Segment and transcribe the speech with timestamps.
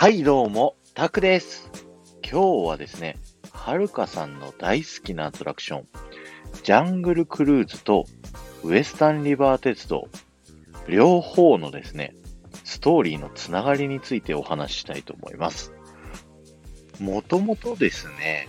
[0.00, 1.70] はい、どうも、タクです。
[2.22, 3.18] 今日はですね、
[3.52, 5.88] はるかさんの大好きなアトラクション、
[6.62, 8.06] ジャングルクルーズと
[8.64, 10.08] ウエスタンリバー鉄道、
[10.88, 12.14] 両方のですね、
[12.64, 15.70] ストーリーのつながりについてお話ししたいと思います。
[16.98, 18.48] もともとですね、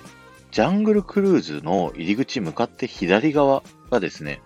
[0.52, 4.40] ジャングルクルーズの入り口向かって左側がですね、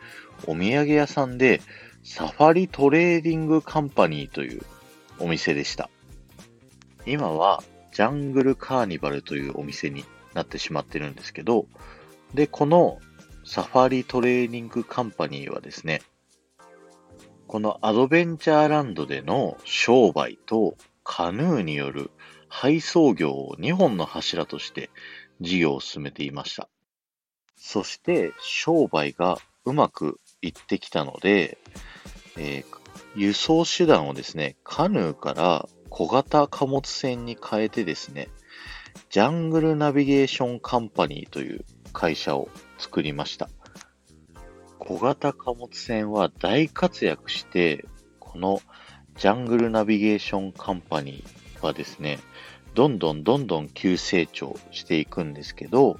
[0.47, 1.61] お土産屋さんで、
[2.03, 4.63] サファリトレーディングカンパニーという
[5.19, 5.91] お店でした。
[7.05, 11.67] 今はジャングルカーニバルというお店になってしまってるんですけど、
[12.33, 12.99] で、この
[13.45, 16.01] サファリトレーディングカンパニーはですね、
[17.47, 22.09] このアドベンチャーランドでの商売とカヌーによる
[22.49, 24.89] 配送業を2本の柱として
[25.41, 26.67] 事業を進めていました。
[27.55, 31.59] そして商売がうまくいってきたので、
[32.37, 38.27] えー輸送手段をですね、カヌーから小型貨物船に変えてですね、
[39.09, 43.49] ジャングルナビゲーションカンパニーという会社を作りました。
[44.77, 47.85] 小型貨物船は大活躍して、
[48.19, 48.59] この
[49.15, 52.19] ジャングルナビゲーションカンパニーはですね、
[52.73, 55.97] どんどんどんどん急成長していくんですけど、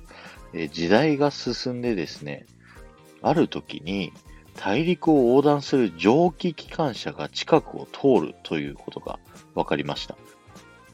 [0.73, 2.45] 時代が進んでですね、
[3.21, 4.11] ある時に
[4.55, 9.19] 大陸を横断する蒸気機関車が近くを通るということが
[9.53, 10.17] 分かりました。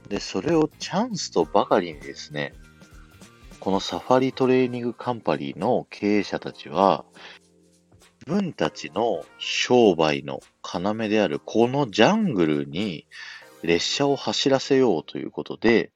[0.09, 2.53] で、それをチャンスとばかりにですね、
[3.59, 7.05] このサファリトレーニングカンパニーの経営者たちは、
[8.25, 13.07] 自分たちの商売の要であるこのジャングルに
[13.63, 15.91] 列車を走らせようということで、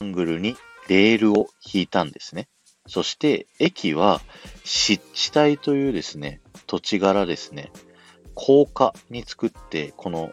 [0.00, 0.56] ジャングルに
[0.88, 2.48] レールを引いたんですね。
[2.88, 4.20] そして、駅は
[4.64, 7.70] 湿地帯というですね、土地柄ですね、
[8.34, 10.32] 高架に作って、この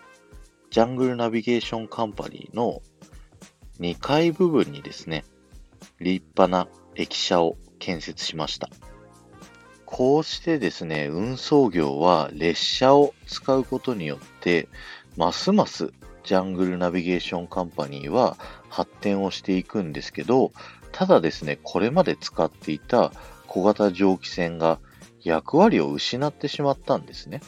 [0.71, 2.81] ジャングルナビゲーションカンパニーの
[3.79, 5.25] 2階部分にですね、
[5.99, 8.69] 立派な駅舎を建設しました。
[9.85, 14.69] こうしてですね、運送業は列車を使うことによって、
[15.17, 15.93] ますます
[16.25, 18.35] ジャングルナビゲーションカンパニーは
[18.67, 20.51] 発展をしていくんですけど、
[20.91, 23.11] ただですね、これまで使っていた
[23.47, 24.79] 小型蒸気船が
[25.21, 27.41] 役割を失ってしまったんですね。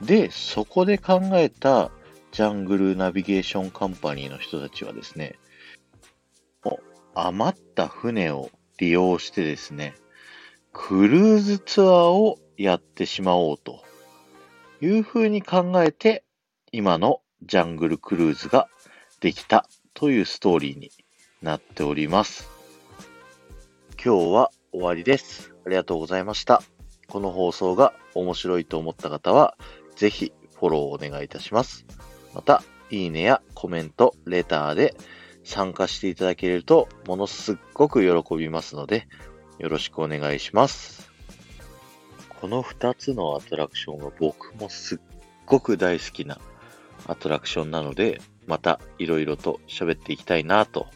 [0.00, 1.90] で、そこで考えた
[2.32, 5.36] ジャングルナビゲーションカンパニーの人たちはですね、
[7.14, 9.94] 余った船を利用してですね、
[10.72, 13.82] クルーズツアーをやってしまおうと
[14.82, 16.24] いうふうに考えて、
[16.72, 18.68] 今のジャングルクルーズが
[19.20, 20.90] できたというストーリーに
[21.42, 22.48] なっております。
[24.04, 25.54] 今日は終わりです。
[25.64, 26.62] ありがとうございました。
[27.06, 29.56] この放送が面白いと思った方は、
[29.94, 31.86] ぜひフォローをお願いいたします。
[32.34, 34.96] また、いいねやコメント、レターで
[35.44, 39.06] 参加していただけると、ものすっごく喜びますので、
[39.58, 41.10] よろしくお願いします。
[42.40, 44.98] この2つのアトラクションは僕もすっ
[45.46, 46.38] ごく大好きな
[47.08, 50.86] アトラクションなので、またいろいろと喋っていきたいなと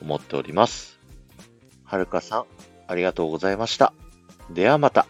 [0.00, 0.98] 思っております。
[1.84, 2.44] はるかさん、
[2.88, 3.92] ありがとうございました。
[4.50, 5.06] ではまた。